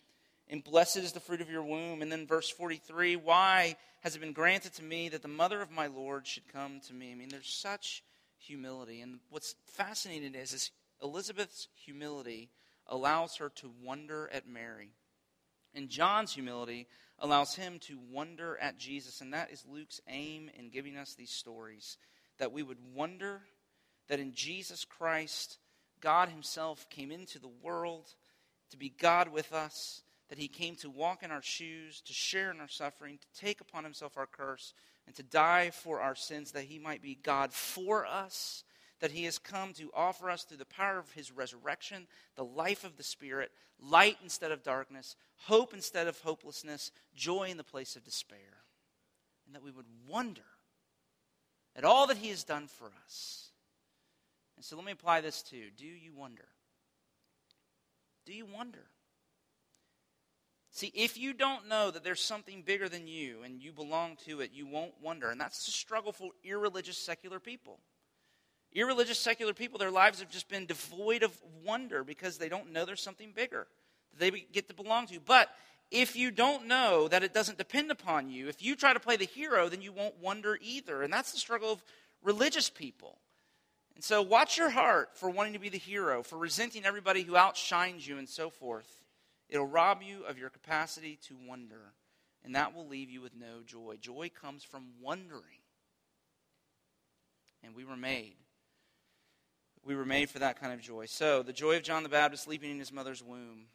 [0.52, 2.02] and blessed is the fruit of your womb.
[2.02, 5.70] And then verse 43 Why has it been granted to me that the mother of
[5.70, 7.10] my Lord should come to me?
[7.10, 8.04] I mean, there's such
[8.38, 9.00] humility.
[9.00, 10.70] And what's fascinating is, is
[11.02, 12.50] Elizabeth's humility
[12.86, 14.90] allows her to wonder at Mary.
[15.74, 16.86] And John's humility
[17.18, 19.22] allows him to wonder at Jesus.
[19.22, 21.96] And that is Luke's aim in giving us these stories
[22.38, 23.40] that we would wonder
[24.08, 25.56] that in Jesus Christ,
[26.02, 28.12] God Himself came into the world
[28.70, 32.50] to be God with us, that He came to walk in our shoes, to share
[32.50, 34.72] in our suffering, to take upon Himself our curse,
[35.06, 38.64] and to die for our sins, that He might be God for us
[39.02, 42.84] that he has come to offer us through the power of his resurrection, the life
[42.84, 47.96] of the Spirit, light instead of darkness, hope instead of hopelessness, joy in the place
[47.96, 48.62] of despair.
[49.44, 50.42] And that we would wonder
[51.74, 53.48] at all that he has done for us.
[54.56, 55.64] And so let me apply this too.
[55.76, 56.46] Do you wonder?
[58.24, 58.84] Do you wonder?
[60.74, 64.40] See, if you don't know that there's something bigger than you and you belong to
[64.40, 65.28] it, you won't wonder.
[65.28, 67.78] And that's the struggle for irreligious secular people.
[68.72, 72.86] Irreligious secular people, their lives have just been devoid of wonder because they don't know
[72.86, 73.66] there's something bigger
[74.12, 75.20] that they get to belong to.
[75.20, 75.50] But
[75.90, 79.16] if you don't know that it doesn't depend upon you, if you try to play
[79.16, 81.02] the hero, then you won't wonder either.
[81.02, 81.84] And that's the struggle of
[82.22, 83.18] religious people.
[83.94, 87.36] And so watch your heart for wanting to be the hero, for resenting everybody who
[87.36, 89.01] outshines you, and so forth.
[89.52, 91.92] It'll rob you of your capacity to wonder,
[92.44, 93.96] and that will leave you with no joy.
[94.00, 95.60] Joy comes from wondering.
[97.62, 98.34] And we were made
[99.84, 101.06] we were made for that kind of joy.
[101.06, 103.66] So, the joy of John the Baptist leaping in his mother's womb,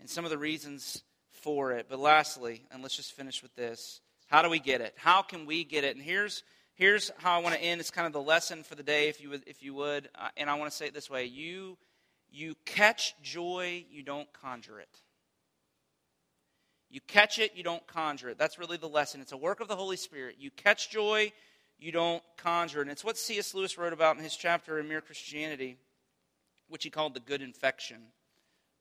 [0.00, 1.86] and some of the reasons for it.
[1.88, 4.94] But lastly, and let's just finish with this how do we get it?
[4.96, 5.94] How can we get it?
[5.94, 6.42] And here's,
[6.74, 7.80] here's how I want to end.
[7.80, 9.44] It's kind of the lesson for the day, if you would.
[9.46, 10.08] If you would.
[10.16, 11.78] Uh, and I want to say it this way you,
[12.36, 15.00] You catch joy, you don't conjure it.
[16.90, 18.36] You catch it, you don't conjure it.
[18.36, 19.22] That's really the lesson.
[19.22, 20.36] It's a work of the Holy Spirit.
[20.38, 21.32] You catch joy,
[21.78, 22.82] you don't conjure it.
[22.82, 23.54] And it's what C.S.
[23.54, 25.78] Lewis wrote about in his chapter in Mere Christianity,
[26.68, 28.02] which he called the good infection.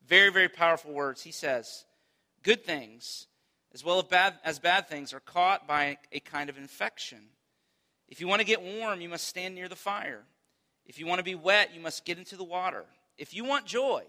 [0.05, 1.23] Very, very powerful words.
[1.23, 1.85] He says,
[2.43, 3.27] Good things,
[3.73, 7.19] as well as bad, as bad things, are caught by a kind of infection.
[8.09, 10.23] If you want to get warm, you must stand near the fire.
[10.85, 12.83] If you want to be wet, you must get into the water.
[13.17, 14.03] If you want joy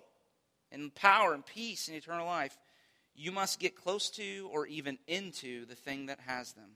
[0.73, 2.57] and power and peace and eternal life,
[3.15, 6.71] you must get close to or even into the thing that has them.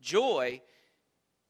[0.00, 0.62] Joy,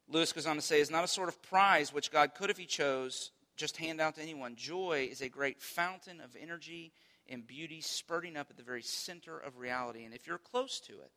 [0.09, 2.59] Lewis goes on to say, is not a sort of prize which God could, if
[2.59, 4.57] He chose, just hand out to anyone.
[4.57, 6.92] Joy is a great fountain of energy
[7.29, 10.05] and beauty spurting up at the very center of reality.
[10.05, 11.12] And if you're close to it,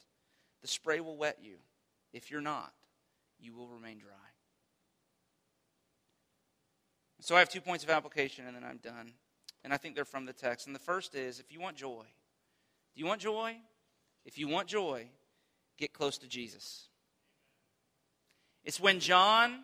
[0.62, 1.56] the spray will wet you.
[2.14, 2.74] If you're not,
[3.40, 4.31] you will remain dry.
[7.22, 9.14] So I have two points of application and then I'm done.
[9.64, 10.66] And I think they're from the text.
[10.66, 12.04] And the first is if you want joy,
[12.96, 13.56] do you want joy?
[14.26, 15.08] If you want joy,
[15.78, 16.88] get close to Jesus.
[18.64, 19.60] It's when John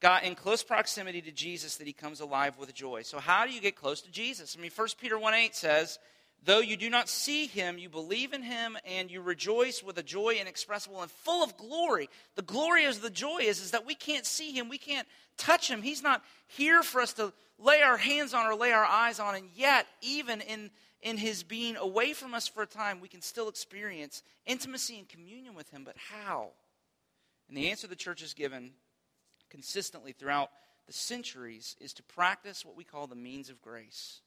[0.00, 3.02] got in close proximity to Jesus that he comes alive with joy.
[3.02, 4.56] So, how do you get close to Jesus?
[4.58, 5.98] I mean, 1 Peter 1 8 says,
[6.42, 10.02] Though you do not see him, you believe in him and you rejoice with a
[10.02, 12.08] joy inexpressible and full of glory.
[12.34, 15.70] The glory is the joy is, is that we can't see him, we can't touch
[15.70, 15.82] him.
[15.82, 19.34] He's not here for us to lay our hands on or lay our eyes on.
[19.34, 20.70] And yet, even in,
[21.02, 25.08] in his being away from us for a time, we can still experience intimacy and
[25.08, 25.84] communion with him.
[25.84, 26.52] But how?
[27.48, 28.70] And the answer the church has given
[29.50, 30.50] consistently throughout
[30.86, 34.20] the centuries is to practice what we call the means of grace.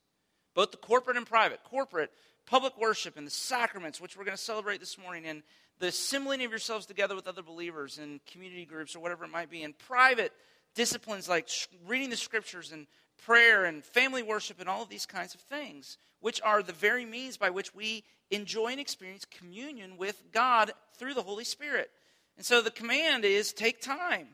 [0.53, 1.63] Both the corporate and private.
[1.63, 2.11] Corporate,
[2.45, 5.43] public worship, and the sacraments, which we're going to celebrate this morning, and
[5.79, 9.49] the assembling of yourselves together with other believers in community groups or whatever it might
[9.49, 9.63] be.
[9.63, 10.31] And private
[10.75, 11.49] disciplines like
[11.87, 12.87] reading the scriptures and
[13.25, 17.05] prayer and family worship and all of these kinds of things, which are the very
[17.05, 21.89] means by which we enjoy and experience communion with God through the Holy Spirit.
[22.37, 24.27] And so the command is take time.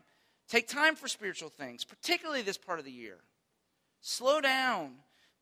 [0.47, 3.17] Take time for spiritual things, particularly this part of the year.
[4.01, 4.93] Slow down.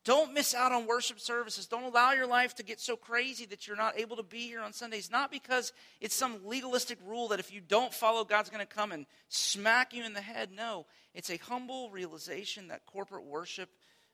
[0.08, 1.66] Don't miss out on worship services.
[1.66, 4.62] Don't allow your life to get so crazy that you're not able to be here
[4.62, 5.10] on Sundays.
[5.10, 8.90] Not because it's some legalistic rule that if you don't follow, God's going to come
[8.90, 10.48] and smack you in the head.
[10.50, 13.68] No, it's a humble realization that corporate worship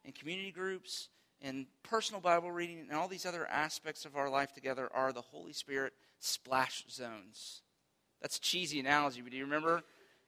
[0.04, 4.52] and community groups and personal Bible reading and all these other aspects of our life
[4.52, 7.62] together are the Holy Spirit splash zones.
[8.20, 9.85] That's a cheesy analogy, but do you remember?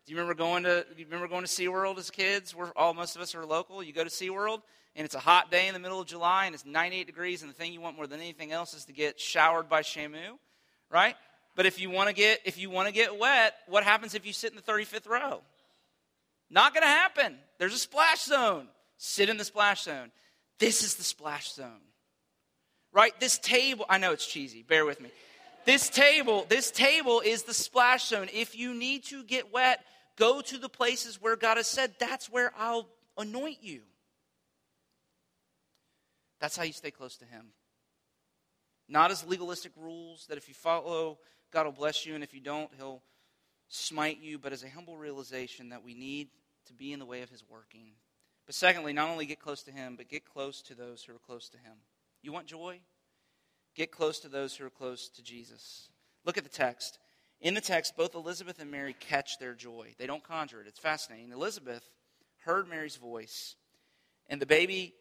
[0.07, 2.55] Do you remember going to do you remember going to SeaWorld as kids?
[2.55, 3.83] We're all most of us are local.
[3.83, 4.63] You go to SeaWorld
[4.97, 7.51] and it's a hot day in the middle of July and it's 98 degrees and
[7.51, 10.39] the thing you want more than anything else is to get showered by Shamu,
[10.91, 11.15] right?
[11.55, 14.27] But if you want to get if you want to get wet, what happens if
[14.27, 15.43] you sit in the 35th row?
[16.51, 17.37] Not going to happen.
[17.59, 18.69] There's a splash zone.
[18.99, 20.11] Sit in the splash zone.
[20.59, 21.81] This is the splash zone.
[22.93, 23.19] Right?
[23.21, 24.63] This table, I know it's cheesy.
[24.63, 25.11] Bear with me.
[25.65, 28.29] This table, this table is the splash zone.
[28.33, 29.85] If you need to get wet,
[30.17, 33.81] go to the places where God has said, that's where I'll anoint you.
[36.41, 37.47] That's how you stay close to Him.
[38.89, 41.19] Not as legalistic rules that if you follow,
[41.53, 43.03] God will bless you, and if you don't, He'll
[43.69, 46.29] smite you, but as a humble realization that we need
[46.67, 47.93] to be in the way of His working.
[48.45, 51.19] But secondly, not only get close to Him, but get close to those who are
[51.19, 51.75] close to Him.
[52.23, 52.81] You want joy?
[53.75, 55.91] Get close to those who are close to Jesus.
[56.25, 56.99] Look at the text.
[57.41, 59.95] In the text, both Elizabeth and Mary catch their joy.
[59.99, 60.67] They don't conjure it.
[60.67, 61.33] It's fascinating.
[61.33, 61.87] Elizabeth
[62.45, 63.57] heard Mary's voice,
[64.29, 64.95] and the baby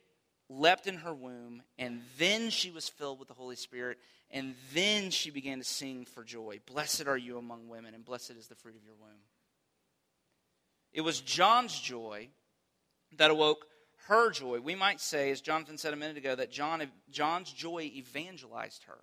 [0.50, 3.98] leapt in her womb, and then she was filled with the Holy Spirit,
[4.32, 6.60] and then she began to sing for joy.
[6.66, 9.22] Blessed are you among women, and blessed is the fruit of your womb.
[10.94, 12.30] It was John's joy
[13.18, 13.66] that awoke
[14.08, 14.60] her joy.
[14.60, 19.00] We might say, as Jonathan said a minute ago, that John, John's joy evangelized her.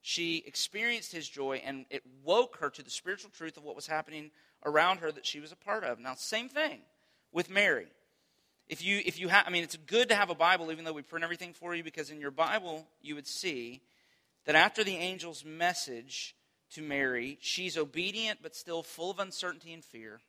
[0.00, 3.86] She experienced his joy, and it woke her to the spiritual truth of what was
[3.86, 4.30] happening
[4.64, 5.98] around her that she was a part of.
[5.98, 6.80] Now, same thing
[7.32, 7.86] with Mary.
[8.68, 10.92] If you, if you have, I mean, it's good to have a Bible, even though
[10.92, 13.82] we print everything for you, because in your Bible you would see
[14.46, 16.34] that after the angel's message
[16.72, 20.20] to Mary, she's obedient but still full of uncertainty and fear.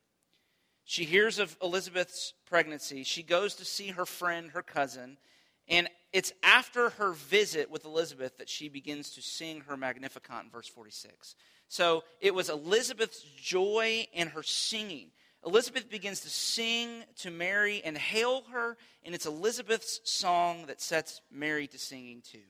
[0.84, 3.02] She hears of Elizabeth's pregnancy.
[3.02, 5.18] She goes to see her friend, her cousin,
[5.68, 10.50] and it's after her visit with Elizabeth that she begins to sing her Magnificat in
[10.50, 11.34] verse 46.
[11.68, 15.08] So it was Elizabeth's joy and her singing.
[15.46, 21.20] Elizabeth begins to sing to Mary and hail her, and it's Elizabeth's song that sets
[21.30, 22.40] Mary to singing too.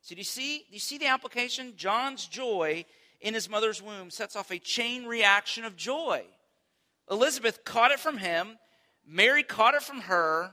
[0.00, 0.58] So do you see?
[0.58, 1.74] Do you see the application?
[1.76, 2.86] John's joy
[3.20, 6.24] in his mother's womb sets off a chain reaction of joy.
[7.10, 8.56] Elizabeth caught it from him,
[9.06, 10.52] Mary caught it from her,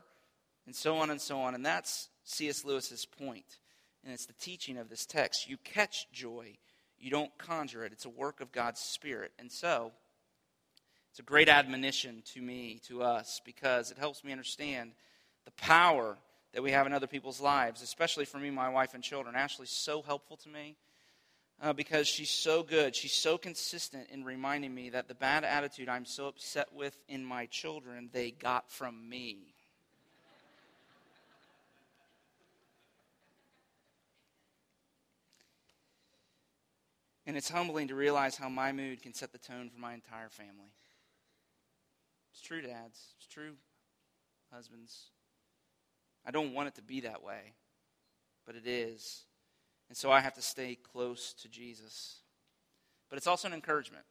[0.66, 1.56] and so on and so on.
[1.56, 2.66] And that's C.S.
[2.66, 3.60] Lewis's point,
[4.04, 5.50] and it's the teaching of this text.
[5.50, 6.58] You catch joy,
[7.00, 7.94] you don't conjure it.
[7.94, 9.32] It's a work of God's Spirit.
[9.40, 9.94] And so,
[11.14, 14.94] it's a great admonition to me, to us, because it helps me understand
[15.46, 16.18] the power
[16.54, 19.36] that we have in other people's lives, especially for me, my wife, and children.
[19.36, 20.76] Ashley's so helpful to me
[21.62, 22.96] uh, because she's so good.
[22.96, 27.24] She's so consistent in reminding me that the bad attitude I'm so upset with in
[27.24, 29.54] my children, they got from me.
[37.28, 40.30] And it's humbling to realize how my mood can set the tone for my entire
[40.30, 40.72] family.
[42.44, 43.14] True, dads.
[43.18, 43.54] It's true,
[44.54, 45.12] husbands.
[46.26, 47.54] I don't want it to be that way,
[48.46, 49.24] but it is.
[49.88, 52.18] And so I have to stay close to Jesus.
[53.10, 54.04] But it's also an encouragement.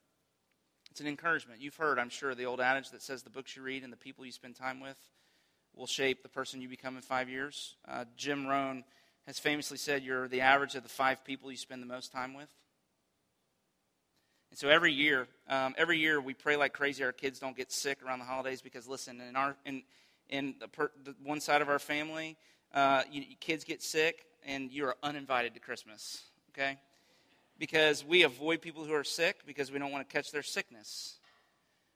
[0.90, 1.60] It's an encouragement.
[1.60, 3.96] You've heard, I'm sure, the old adage that says the books you read and the
[3.96, 4.98] people you spend time with
[5.74, 7.76] will shape the person you become in five years.
[7.88, 8.84] Uh, Jim Rohn
[9.26, 12.34] has famously said you're the average of the five people you spend the most time
[12.34, 12.50] with.
[14.52, 17.72] And so every year, um, every year we pray like crazy our kids don't get
[17.72, 19.82] sick around the holidays because listen, in our in
[20.28, 22.36] in the, per, the one side of our family,
[22.74, 26.24] uh, you, kids get sick and you are uninvited to Christmas.
[26.50, 26.76] Okay,
[27.58, 31.18] because we avoid people who are sick because we don't want to catch their sickness.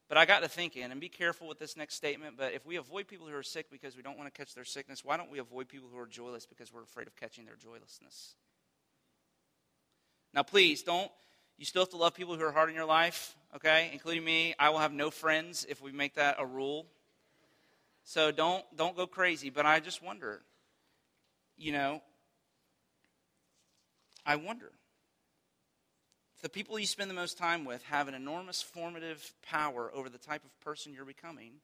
[0.08, 2.38] But I got to thinking, and be careful with this next statement.
[2.38, 4.64] But if we avoid people who are sick because we don't want to catch their
[4.64, 7.56] sickness, why don't we avoid people who are joyless because we're afraid of catching their
[7.56, 8.34] joylessness?
[10.32, 11.10] Now, please don't
[11.58, 13.90] you still have to love people who are hard in your life, okay?
[13.92, 14.54] Including me.
[14.58, 16.86] I will have no friends if we make that a rule.
[18.04, 20.42] So don't don't go crazy, but I just wonder,
[21.56, 22.02] you know,
[24.24, 24.70] I wonder
[26.36, 30.08] if the people you spend the most time with have an enormous formative power over
[30.08, 31.54] the type of person you're becoming,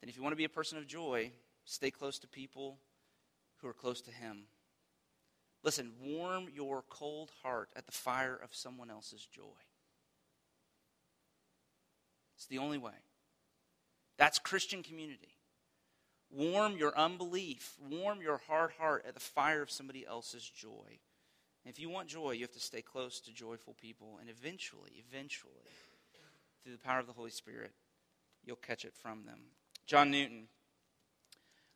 [0.00, 1.32] then if you want to be a person of joy,
[1.64, 2.78] stay close to people
[3.56, 4.44] who are close to him.
[5.62, 9.42] Listen, warm your cold heart at the fire of someone else's joy.
[12.36, 12.92] It's the only way.
[14.18, 15.36] That's Christian community.
[16.30, 20.98] Warm your unbelief, warm your hard heart at the fire of somebody else's joy.
[21.64, 25.04] And if you want joy, you have to stay close to joyful people, and eventually,
[25.08, 25.52] eventually,
[26.62, 27.72] through the power of the Holy Spirit,
[28.44, 29.38] you'll catch it from them.
[29.86, 30.48] John Newton,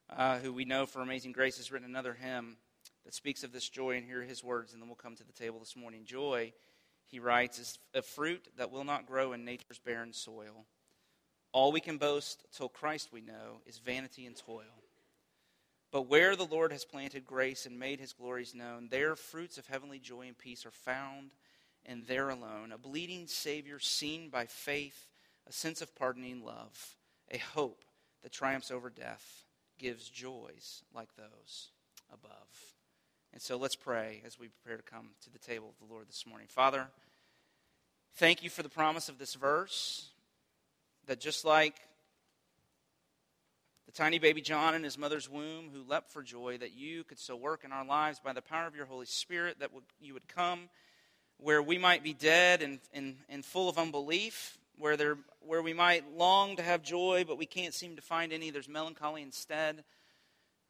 [0.08, 2.56] uh, who we know for Amazing Grace, has written another hymn
[3.04, 5.32] that speaks of this joy, and hear his words, and then we'll come to the
[5.32, 6.04] table this morning.
[6.04, 6.52] Joy,
[7.06, 10.66] he writes, is a fruit that will not grow in nature's barren soil.
[11.52, 14.84] All we can boast till Christ we know is vanity and toil.
[15.90, 19.66] But where the Lord has planted grace and made his glories known, there fruits of
[19.66, 21.30] heavenly joy and peace are found,
[21.84, 22.70] and there alone.
[22.72, 25.08] A bleeding Savior seen by faith,
[25.48, 26.96] a sense of pardoning love,
[27.32, 27.82] a hope
[28.22, 29.44] that triumphs over death,
[29.78, 31.70] gives joys like those
[32.12, 32.76] above.
[33.32, 36.08] And so let's pray as we prepare to come to the table of the Lord
[36.08, 36.48] this morning.
[36.48, 36.88] Father,
[38.16, 40.10] thank you for the promise of this verse
[41.06, 41.76] that just like
[43.86, 47.18] the tiny baby John in his mother's womb who leapt for joy, that you could
[47.18, 49.70] so work in our lives by the power of your Holy Spirit, that
[50.00, 50.68] you would come
[51.38, 55.72] where we might be dead and, and, and full of unbelief, where, there, where we
[55.72, 58.50] might long to have joy, but we can't seem to find any.
[58.50, 59.84] There's melancholy instead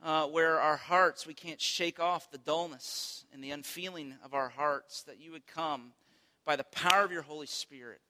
[0.02, 4.48] uh, where our hearts, we can't shake off the dullness and the unfeeling of our
[4.48, 5.92] hearts, that you would come
[6.44, 8.00] by the power of your Holy Spirit.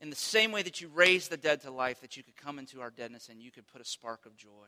[0.00, 2.58] In the same way that you raised the dead to life, that you could come
[2.58, 4.66] into our deadness and you could put a spark of joy.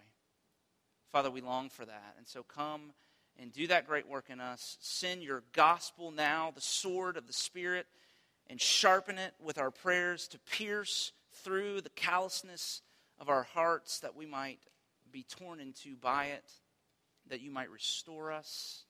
[1.11, 2.15] Father, we long for that.
[2.17, 2.93] And so come
[3.39, 4.77] and do that great work in us.
[4.81, 7.87] Send your gospel now, the sword of the Spirit,
[8.49, 12.83] and sharpen it with our prayers to pierce through the callousness
[13.19, 14.61] of our hearts that we might
[15.17, 16.45] be torn into by it,
[17.31, 18.85] that you might restore us,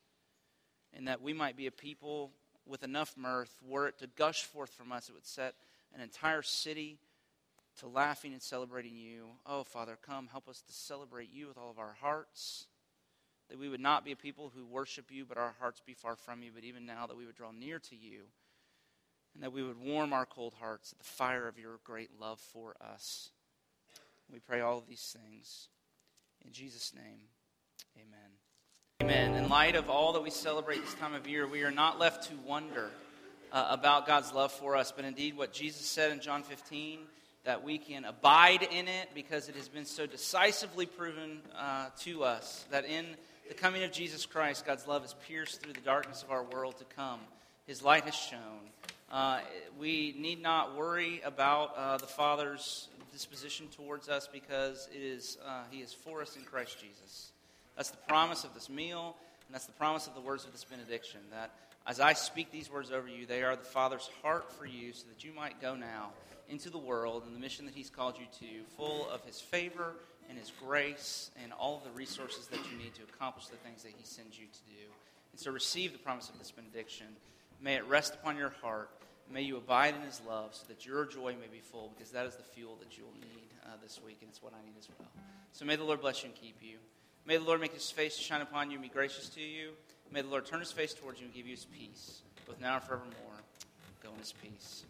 [0.93, 2.33] and that we might be a people
[2.67, 5.55] with enough mirth, were it to gush forth from us, it would set
[5.95, 6.99] an entire city
[7.79, 9.29] to laughing and celebrating you.
[9.47, 12.67] Oh, Father, come, help us to celebrate you with all of our hearts.
[13.49, 16.17] That we would not be a people who worship you, but our hearts be far
[16.17, 18.23] from you, but even now that we would draw near to you,
[19.33, 22.41] and that we would warm our cold hearts at the fire of your great love
[22.41, 23.31] for us.
[24.33, 25.69] We pray all of these things
[26.45, 27.21] in Jesus' name,
[27.97, 28.31] amen.
[29.03, 29.43] Amen.
[29.43, 32.29] In light of all that we celebrate this time of year, we are not left
[32.31, 32.91] to wonder
[33.53, 37.01] uh, about God's love for us, but indeed what Jesus said in John 15
[37.45, 42.25] that we can abide in it because it has been so decisively proven uh, to
[42.25, 43.07] us that in
[43.49, 46.77] the coming of Jesus Christ, God's love has pierced through the darkness of our world
[46.79, 47.21] to come.
[47.67, 48.71] His light has shone.
[49.13, 49.39] Uh,
[49.79, 55.63] we need not worry about uh, the Father's disposition towards us because it is, uh,
[55.71, 57.33] He is for us in Christ Jesus.
[57.75, 60.65] That's the promise of this meal, and that's the promise of the words of this
[60.65, 61.21] benediction.
[61.31, 61.51] That
[61.87, 65.05] as I speak these words over you, they are the Father's heart for you, so
[65.09, 66.11] that you might go now
[66.51, 69.95] into the world and the mission that He's called you to, full of His favor
[70.29, 73.83] and His grace and all of the resources that you need to accomplish the things
[73.83, 74.85] that He sends you to do.
[75.33, 77.07] And so receive the promise of this benediction.
[77.63, 78.91] May it rest upon your heart.
[79.33, 82.27] May you abide in His love so that your joy may be full, because that
[82.27, 84.89] is the fuel that you'll need uh, this week, and it's what I need as
[84.99, 85.09] well.
[85.53, 86.77] So may the Lord bless you and keep you.
[87.27, 89.71] May the Lord make His face shine upon you and be gracious to you.
[90.13, 92.77] May the Lord turn His face towards you and give you His peace, both now
[92.77, 93.13] and forevermore.
[94.03, 94.85] Go in His peace.